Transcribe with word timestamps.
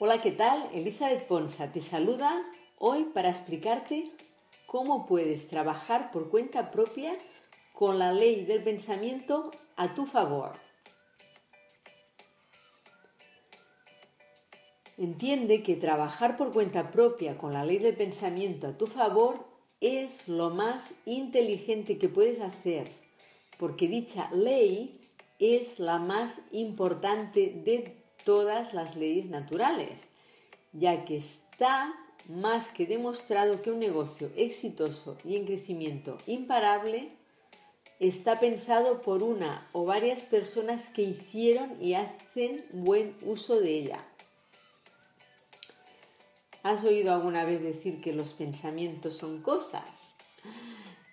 Hola, 0.00 0.20
¿qué 0.20 0.32
tal? 0.32 0.70
Elizabeth 0.74 1.28
Ponsa 1.28 1.70
te 1.70 1.78
saluda 1.78 2.44
hoy 2.78 3.04
para 3.14 3.28
explicarte 3.28 4.10
cómo 4.66 5.06
puedes 5.06 5.46
trabajar 5.46 6.10
por 6.10 6.30
cuenta 6.30 6.72
propia 6.72 7.16
con 7.72 8.00
la 8.00 8.12
ley 8.12 8.44
del 8.44 8.64
pensamiento 8.64 9.52
a 9.76 9.94
tu 9.94 10.04
favor. 10.04 10.58
Entiende 14.98 15.62
que 15.62 15.76
trabajar 15.76 16.36
por 16.36 16.52
cuenta 16.52 16.90
propia 16.90 17.38
con 17.38 17.52
la 17.52 17.64
ley 17.64 17.78
del 17.78 17.94
pensamiento 17.94 18.66
a 18.66 18.76
tu 18.76 18.88
favor 18.88 19.46
es 19.80 20.26
lo 20.26 20.50
más 20.50 20.92
inteligente 21.06 21.98
que 21.98 22.08
puedes 22.08 22.40
hacer, 22.40 22.90
porque 23.60 23.86
dicha 23.86 24.28
ley 24.32 25.00
es 25.38 25.78
la 25.78 25.98
más 25.98 26.40
importante 26.50 27.62
de 27.64 28.03
todas 28.24 28.74
las 28.74 28.96
leyes 28.96 29.26
naturales, 29.26 30.08
ya 30.72 31.04
que 31.04 31.16
está 31.16 31.94
más 32.28 32.70
que 32.70 32.86
demostrado 32.86 33.62
que 33.62 33.70
un 33.70 33.78
negocio 33.78 34.30
exitoso 34.36 35.18
y 35.24 35.36
en 35.36 35.44
crecimiento 35.44 36.18
imparable 36.26 37.10
está 38.00 38.40
pensado 38.40 39.02
por 39.02 39.22
una 39.22 39.68
o 39.72 39.84
varias 39.84 40.22
personas 40.22 40.88
que 40.88 41.02
hicieron 41.02 41.82
y 41.82 41.94
hacen 41.94 42.64
buen 42.72 43.16
uso 43.22 43.60
de 43.60 43.70
ella. 43.70 44.04
¿Has 46.62 46.82
oído 46.84 47.12
alguna 47.12 47.44
vez 47.44 47.62
decir 47.62 48.00
que 48.00 48.14
los 48.14 48.32
pensamientos 48.32 49.16
son 49.16 49.42
cosas? 49.42 50.16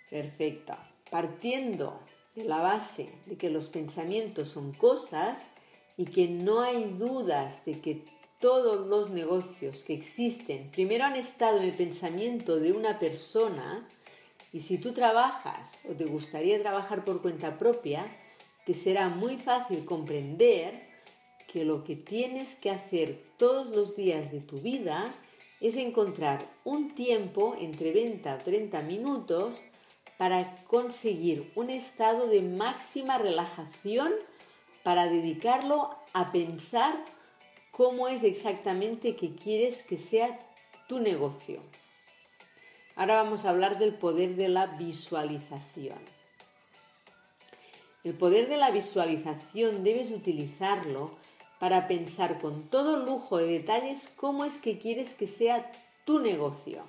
Perfecto. 0.09 0.77
Partiendo 1.09 1.99
de 2.35 2.45
la 2.45 2.59
base 2.59 3.09
de 3.25 3.35
que 3.35 3.49
los 3.49 3.67
pensamientos 3.67 4.47
son 4.47 4.71
cosas 4.71 5.49
y 6.01 6.05
que 6.05 6.27
no 6.27 6.61
hay 6.61 6.85
dudas 6.97 7.63
de 7.63 7.79
que 7.79 8.03
todos 8.39 8.87
los 8.87 9.11
negocios 9.11 9.83
que 9.83 9.93
existen 9.93 10.71
primero 10.71 11.03
han 11.03 11.15
estado 11.15 11.57
en 11.57 11.63
el 11.65 11.73
pensamiento 11.73 12.57
de 12.57 12.71
una 12.71 12.97
persona 12.97 13.87
y 14.51 14.61
si 14.61 14.79
tú 14.79 14.93
trabajas 14.93 15.79
o 15.87 15.93
te 15.93 16.05
gustaría 16.05 16.59
trabajar 16.59 17.05
por 17.05 17.21
cuenta 17.21 17.59
propia, 17.59 18.11
te 18.65 18.73
será 18.73 19.09
muy 19.09 19.37
fácil 19.37 19.85
comprender 19.85 20.81
que 21.47 21.65
lo 21.65 21.83
que 21.83 21.95
tienes 21.95 22.55
que 22.55 22.71
hacer 22.71 23.23
todos 23.37 23.69
los 23.69 23.95
días 23.95 24.31
de 24.31 24.39
tu 24.39 24.57
vida 24.57 25.05
es 25.59 25.77
encontrar 25.77 26.43
un 26.63 26.95
tiempo 26.95 27.55
entre 27.59 27.91
20 27.91 28.27
o 28.27 28.37
30 28.37 28.81
minutos 28.81 29.63
para 30.17 30.55
conseguir 30.65 31.51
un 31.53 31.69
estado 31.69 32.25
de 32.25 32.41
máxima 32.41 33.19
relajación 33.19 34.11
para 34.83 35.07
dedicarlo 35.07 35.95
a 36.13 36.31
pensar 36.31 36.95
cómo 37.71 38.07
es 38.07 38.23
exactamente 38.23 39.15
que 39.15 39.35
quieres 39.35 39.83
que 39.83 39.97
sea 39.97 40.39
tu 40.87 40.99
negocio. 40.99 41.61
Ahora 42.95 43.23
vamos 43.23 43.45
a 43.45 43.49
hablar 43.49 43.79
del 43.79 43.93
poder 43.93 44.35
de 44.35 44.49
la 44.49 44.67
visualización. 44.67 45.99
El 48.03 48.13
poder 48.13 48.49
de 48.49 48.57
la 48.57 48.71
visualización 48.71 49.83
debes 49.83 50.11
utilizarlo 50.11 51.11
para 51.59 51.87
pensar 51.87 52.39
con 52.39 52.63
todo 52.69 52.97
lujo 52.97 53.37
de 53.37 53.45
detalles 53.45 54.11
cómo 54.15 54.43
es 54.43 54.57
que 54.57 54.79
quieres 54.79 55.13
que 55.13 55.27
sea 55.27 55.71
tu 56.05 56.19
negocio. 56.19 56.83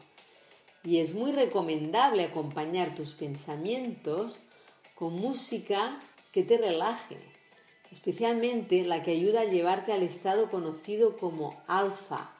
Y 0.83 0.98
es 0.98 1.14
muy 1.14 1.33
recomendable 1.33 2.25
acompañar 2.25 2.95
tus 2.95 3.12
pensamientos 3.12 4.41
con 4.95 5.14
música 5.14 6.01
que 6.33 6.42
te 6.42 6.57
relaje, 6.57 7.19
especialmente 7.93 8.85
la 8.85 9.03
que 9.03 9.11
ayuda 9.11 9.43
a 9.43 9.45
llevarte 9.45 9.93
al 9.93 10.03
estado 10.03 10.51
conocido 10.51 11.19
como 11.19 11.62
alfa, 11.67 12.35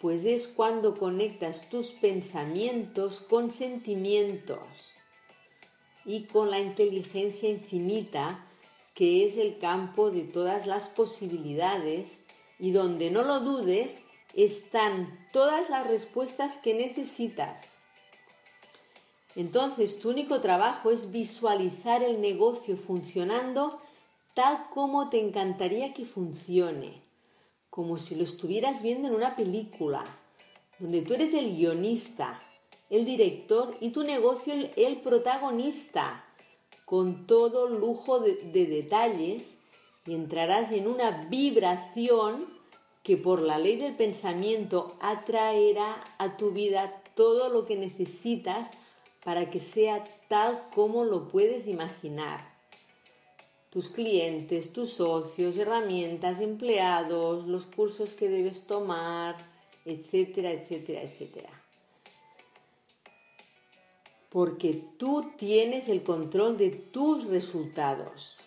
pues 0.00 0.24
es 0.24 0.46
cuando 0.46 0.96
conectas 0.96 1.68
tus 1.68 1.88
pensamientos 1.88 3.20
con 3.20 3.50
sentimientos 3.50 4.94
y 6.04 6.22
con 6.24 6.50
la 6.50 6.60
inteligencia 6.60 7.50
infinita 7.50 8.46
que 8.94 9.26
es 9.26 9.36
el 9.36 9.58
campo 9.58 10.10
de 10.10 10.22
todas 10.22 10.66
las 10.66 10.88
posibilidades 10.88 12.20
y 12.58 12.70
donde 12.70 13.10
no 13.10 13.22
lo 13.22 13.40
dudes 13.40 14.00
están 14.34 15.28
todas 15.32 15.68
las 15.68 15.86
respuestas 15.86 16.58
que 16.58 16.74
necesitas. 16.74 17.78
Entonces 19.34 19.98
tu 19.98 20.10
único 20.10 20.40
trabajo 20.40 20.90
es 20.92 21.10
visualizar 21.10 22.04
el 22.04 22.20
negocio 22.20 22.76
funcionando 22.76 23.80
tal 24.34 24.68
como 24.72 25.08
te 25.08 25.20
encantaría 25.20 25.94
que 25.94 26.04
funcione, 26.04 27.02
como 27.68 27.98
si 27.98 28.14
lo 28.14 28.24
estuvieras 28.24 28.82
viendo 28.82 29.08
en 29.08 29.14
una 29.14 29.36
película, 29.36 30.04
donde 30.78 31.02
tú 31.02 31.14
eres 31.14 31.34
el 31.34 31.56
guionista, 31.56 32.42
el 32.90 33.04
director 33.04 33.76
y 33.80 33.90
tu 33.90 34.02
negocio 34.02 34.52
el, 34.76 34.96
protagonista 35.00 36.24
con 36.84 37.26
todo 37.26 37.68
lujo 37.68 38.18
de, 38.18 38.34
detalles 38.52 39.58
y 40.06 40.14
entrarás 40.14 40.72
en 40.72 40.88
una 40.88 41.26
vibración 41.28 42.46
que 43.04 43.16
por 43.16 43.42
la 43.42 43.58
ley 43.58 43.76
del 43.76 43.94
pensamiento 43.94 44.96
atraerá 45.00 46.02
a 46.18 46.36
tu 46.36 46.50
vida 46.50 47.02
todo 47.14 47.48
lo 47.48 47.64
que 47.64 47.76
necesitas 47.76 48.70
para 49.24 49.50
que 49.50 49.60
sea 49.60 50.04
tal 50.28 50.68
como 50.74 51.04
lo 51.04 51.28
puedes 51.28 51.68
imaginar. 51.68 52.59
Tus 53.70 53.88
clientes, 53.90 54.72
tus 54.72 54.92
socios, 54.94 55.56
herramientas, 55.56 56.40
empleados, 56.40 57.46
los 57.46 57.66
cursos 57.66 58.14
que 58.14 58.28
debes 58.28 58.66
tomar, 58.66 59.36
etcétera, 59.84 60.50
etcétera, 60.50 61.02
etcétera 61.02 61.60
porque 64.30 64.84
tú 64.96 65.32
tienes 65.36 65.88
el 65.88 66.02
control 66.02 66.56
de 66.56 66.70
tus 66.70 67.24
resultados. 67.24 68.38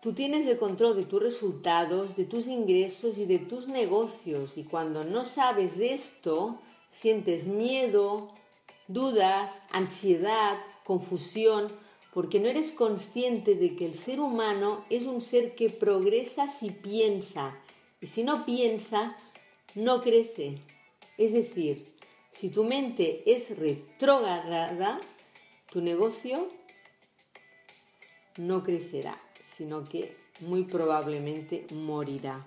Tú 0.00 0.14
tienes 0.14 0.46
el 0.46 0.56
control 0.56 0.94
de 0.94 1.04
tus 1.04 1.20
resultados, 1.20 2.14
de 2.14 2.24
tus 2.24 2.46
ingresos 2.46 3.18
y 3.18 3.26
de 3.26 3.40
tus 3.40 3.66
negocios. 3.66 4.56
Y 4.56 4.62
cuando 4.62 5.02
no 5.02 5.24
sabes 5.24 5.80
esto, 5.80 6.60
sientes 6.90 7.48
miedo, 7.48 8.32
dudas, 8.88 9.60
ansiedad, 9.70 10.58
confusión, 10.84 11.68
porque 12.12 12.40
no 12.40 12.48
eres 12.48 12.72
consciente 12.72 13.54
de 13.54 13.76
que 13.76 13.86
el 13.86 13.94
ser 13.94 14.20
humano 14.20 14.84
es 14.88 15.04
un 15.04 15.20
ser 15.20 15.54
que 15.54 15.68
progresa 15.68 16.48
si 16.48 16.70
piensa. 16.70 17.54
Y 18.00 18.06
si 18.06 18.24
no 18.24 18.46
piensa, 18.46 19.16
no 19.74 20.00
crece. 20.00 20.58
Es 21.18 21.32
decir, 21.32 21.94
si 22.32 22.50
tu 22.50 22.64
mente 22.64 23.22
es 23.26 23.58
retrógrada, 23.58 25.00
tu 25.70 25.80
negocio 25.80 26.48
no 28.36 28.62
crecerá, 28.62 29.20
sino 29.44 29.84
que 29.84 30.16
muy 30.40 30.64
probablemente 30.64 31.66
morirá. 31.72 32.46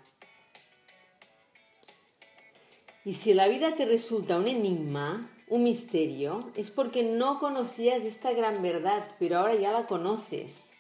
Y 3.05 3.13
si 3.13 3.33
la 3.33 3.47
vida 3.47 3.75
te 3.75 3.85
resulta 3.85 4.37
un 4.37 4.47
enigma, 4.47 5.31
un 5.49 5.63
misterio, 5.63 6.51
es 6.55 6.69
porque 6.69 7.03
no 7.03 7.39
conocías 7.39 8.03
esta 8.03 8.31
gran 8.31 8.61
verdad, 8.61 9.07
pero 9.17 9.39
ahora 9.39 9.55
ya 9.55 9.71
la 9.71 9.87
conoces. 9.87 10.71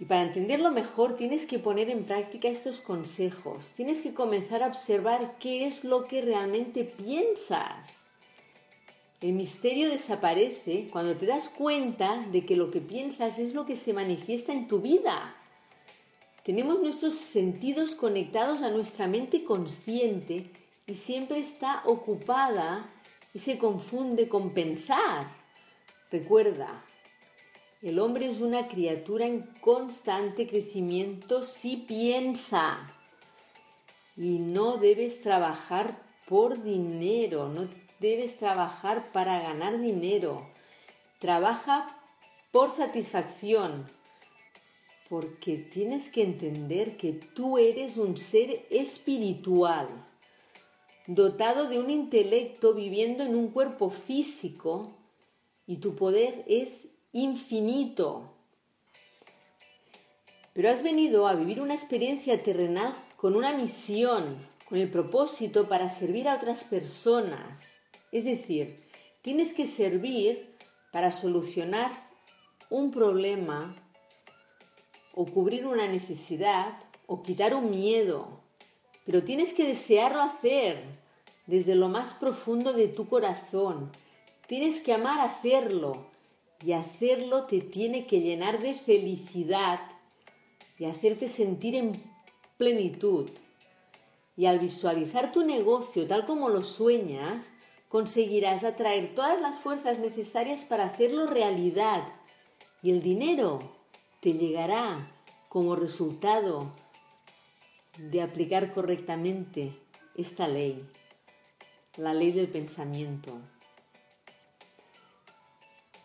Y 0.00 0.04
para 0.04 0.22
entenderlo 0.22 0.72
mejor 0.72 1.14
tienes 1.16 1.46
que 1.46 1.60
poner 1.60 1.88
en 1.88 2.04
práctica 2.04 2.48
estos 2.48 2.80
consejos, 2.80 3.70
tienes 3.76 4.02
que 4.02 4.14
comenzar 4.14 4.64
a 4.64 4.66
observar 4.66 5.36
qué 5.38 5.64
es 5.64 5.84
lo 5.84 6.08
que 6.08 6.22
realmente 6.22 6.84
piensas. 6.84 8.08
El 9.20 9.34
misterio 9.34 9.88
desaparece 9.88 10.88
cuando 10.90 11.14
te 11.14 11.26
das 11.26 11.48
cuenta 11.48 12.26
de 12.32 12.44
que 12.44 12.56
lo 12.56 12.72
que 12.72 12.80
piensas 12.80 13.38
es 13.38 13.54
lo 13.54 13.64
que 13.64 13.76
se 13.76 13.92
manifiesta 13.92 14.52
en 14.52 14.66
tu 14.66 14.80
vida. 14.80 15.36
Tenemos 16.42 16.80
nuestros 16.80 17.14
sentidos 17.14 17.94
conectados 17.94 18.62
a 18.62 18.72
nuestra 18.72 19.06
mente 19.06 19.44
consciente 19.44 20.50
y 20.92 20.94
siempre 20.94 21.38
está 21.38 21.80
ocupada 21.86 22.86
y 23.32 23.38
se 23.38 23.56
confunde 23.56 24.28
con 24.28 24.50
pensar. 24.50 25.26
Recuerda, 26.10 26.84
el 27.80 27.98
hombre 27.98 28.26
es 28.26 28.42
una 28.42 28.68
criatura 28.68 29.24
en 29.24 29.40
constante 29.62 30.46
crecimiento 30.46 31.44
si 31.44 31.78
piensa. 31.78 32.94
Y 34.18 34.38
no 34.38 34.76
debes 34.76 35.22
trabajar 35.22 35.96
por 36.28 36.62
dinero, 36.62 37.48
no 37.48 37.70
debes 37.98 38.36
trabajar 38.36 39.12
para 39.12 39.40
ganar 39.40 39.80
dinero. 39.80 40.46
Trabaja 41.20 41.96
por 42.50 42.70
satisfacción, 42.70 43.86
porque 45.08 45.56
tienes 45.56 46.10
que 46.10 46.22
entender 46.22 46.98
que 46.98 47.14
tú 47.14 47.56
eres 47.56 47.96
un 47.96 48.18
ser 48.18 48.66
espiritual, 48.68 49.88
dotado 51.06 51.68
de 51.68 51.78
un 51.78 51.90
intelecto 51.90 52.74
viviendo 52.74 53.24
en 53.24 53.34
un 53.34 53.48
cuerpo 53.48 53.90
físico, 53.90 54.96
y 55.66 55.76
tu 55.76 55.94
poder 55.94 56.44
es 56.46 56.88
infinito. 57.12 58.28
pero 60.54 60.68
has 60.68 60.82
venido 60.82 61.26
a 61.26 61.34
vivir 61.34 61.62
una 61.62 61.72
experiencia 61.72 62.42
terrenal 62.42 62.94
con 63.16 63.36
una 63.36 63.54
misión, 63.54 64.36
con 64.68 64.76
el 64.76 64.90
propósito 64.90 65.66
para 65.66 65.88
servir 65.88 66.28
a 66.28 66.34
otras 66.34 66.64
personas. 66.64 67.78
Es 68.10 68.26
decir, 68.26 68.84
tienes 69.22 69.54
que 69.54 69.66
servir 69.66 70.54
para 70.92 71.10
solucionar 71.10 71.90
un 72.68 72.90
problema 72.90 73.74
o 75.14 75.24
cubrir 75.24 75.66
una 75.66 75.88
necesidad 75.88 76.76
o 77.06 77.22
quitar 77.22 77.54
un 77.54 77.70
miedo, 77.70 78.41
pero 79.04 79.22
tienes 79.22 79.52
que 79.54 79.66
desearlo 79.66 80.22
hacer 80.22 80.82
desde 81.46 81.74
lo 81.74 81.88
más 81.88 82.14
profundo 82.14 82.72
de 82.72 82.88
tu 82.88 83.08
corazón. 83.08 83.90
Tienes 84.46 84.80
que 84.80 84.92
amar 84.92 85.20
hacerlo 85.20 86.06
y 86.64 86.72
hacerlo 86.72 87.44
te 87.44 87.60
tiene 87.60 88.06
que 88.06 88.20
llenar 88.20 88.60
de 88.60 88.74
felicidad 88.74 89.80
y 90.78 90.84
hacerte 90.84 91.28
sentir 91.28 91.74
en 91.74 91.92
plenitud. 92.56 93.28
Y 94.36 94.46
al 94.46 94.58
visualizar 94.58 95.32
tu 95.32 95.44
negocio 95.44 96.06
tal 96.06 96.24
como 96.26 96.48
lo 96.48 96.62
sueñas, 96.62 97.52
conseguirás 97.88 98.64
atraer 98.64 99.14
todas 99.14 99.40
las 99.40 99.56
fuerzas 99.56 99.98
necesarias 99.98 100.64
para 100.64 100.84
hacerlo 100.84 101.26
realidad. 101.26 102.04
Y 102.82 102.90
el 102.90 103.02
dinero 103.02 103.60
te 104.20 104.32
llegará 104.32 105.10
como 105.48 105.76
resultado 105.76 106.72
de 107.98 108.22
aplicar 108.22 108.72
correctamente 108.72 109.78
esta 110.16 110.48
ley, 110.48 110.84
la 111.96 112.14
ley 112.14 112.32
del 112.32 112.48
pensamiento. 112.48 113.38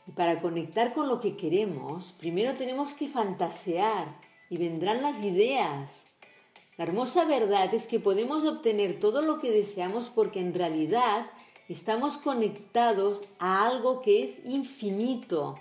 Y 0.07 0.11
para 0.11 0.41
conectar 0.41 0.93
con 0.93 1.07
lo 1.07 1.19
que 1.19 1.35
queremos, 1.35 2.13
primero 2.13 2.53
tenemos 2.53 2.93
que 2.93 3.07
fantasear 3.07 4.19
y 4.49 4.57
vendrán 4.57 5.01
las 5.01 5.21
ideas. 5.21 6.05
La 6.77 6.85
hermosa 6.85 7.25
verdad 7.25 7.73
es 7.73 7.87
que 7.87 7.99
podemos 7.99 8.45
obtener 8.45 8.99
todo 8.99 9.21
lo 9.21 9.39
que 9.39 9.51
deseamos 9.51 10.09
porque 10.09 10.39
en 10.39 10.53
realidad 10.53 11.27
estamos 11.67 12.17
conectados 12.17 13.23
a 13.39 13.65
algo 13.65 14.01
que 14.01 14.23
es 14.23 14.45
infinito 14.45 15.59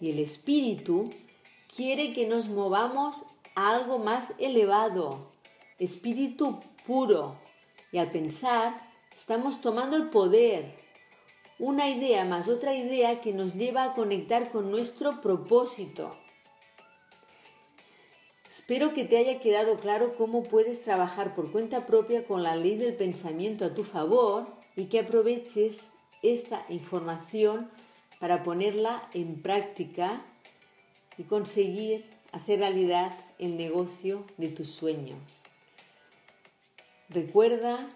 y 0.00 0.10
el 0.10 0.18
espíritu 0.18 1.10
quiere 1.74 2.12
que 2.12 2.26
nos 2.26 2.48
movamos 2.48 3.22
a 3.54 3.70
algo 3.70 3.98
más 3.98 4.34
elevado, 4.38 5.30
espíritu 5.78 6.60
puro. 6.86 7.38
Y 7.92 7.98
al 7.98 8.10
pensar, 8.10 8.80
estamos 9.14 9.60
tomando 9.60 9.96
el 9.96 10.08
poder, 10.10 10.74
una 11.58 11.88
idea 11.88 12.24
más 12.24 12.48
otra 12.48 12.74
idea 12.74 13.20
que 13.20 13.32
nos 13.32 13.54
lleva 13.54 13.84
a 13.84 13.94
conectar 13.94 14.50
con 14.50 14.70
nuestro 14.70 15.20
propósito. 15.20 16.16
Espero 18.50 18.94
que 18.94 19.04
te 19.04 19.18
haya 19.18 19.38
quedado 19.38 19.76
claro 19.76 20.16
cómo 20.16 20.42
puedes 20.42 20.82
trabajar 20.82 21.34
por 21.34 21.52
cuenta 21.52 21.86
propia 21.86 22.24
con 22.24 22.42
la 22.42 22.56
ley 22.56 22.76
del 22.76 22.94
pensamiento 22.94 23.64
a 23.64 23.74
tu 23.74 23.84
favor 23.84 24.46
y 24.76 24.86
que 24.86 25.00
aproveches 25.00 25.88
esta 26.22 26.64
información 26.68 27.70
para 28.18 28.42
ponerla 28.42 29.08
en 29.12 29.42
práctica 29.42 30.22
y 31.18 31.24
conseguir 31.24 32.06
hacer 32.32 32.60
realidad 32.60 33.16
el 33.38 33.56
negocio 33.56 34.24
de 34.36 34.48
tus 34.48 34.70
sueños. 34.70 35.45
Recuerda 37.08 37.88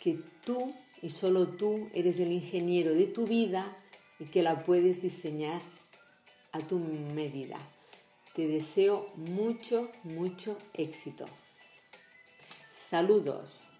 que 0.00 0.18
tú 0.44 0.74
y 1.02 1.08
solo 1.08 1.48
tú 1.48 1.88
eres 1.92 2.20
el 2.20 2.32
ingeniero 2.32 2.94
de 2.94 3.06
tu 3.06 3.26
vida 3.26 3.76
y 4.18 4.26
que 4.26 4.42
la 4.42 4.64
puedes 4.64 5.02
diseñar 5.02 5.60
a 6.52 6.60
tu 6.60 6.78
medida. 6.78 7.58
Te 8.34 8.46
deseo 8.46 9.10
mucho, 9.16 9.90
mucho 10.04 10.56
éxito. 10.72 11.26
Saludos. 12.68 13.73